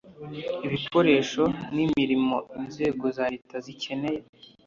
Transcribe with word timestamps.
ibikoresho 0.65 1.43
n 1.75 1.77
imirimo 1.85 2.37
inzego 2.59 3.05
za 3.17 3.25
leta 3.33 3.55
zikeneye 3.65 4.21